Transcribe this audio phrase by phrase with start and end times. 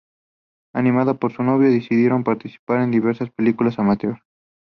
[0.73, 4.17] Animada por su novio, decidieron participar en diversas películas "amateur".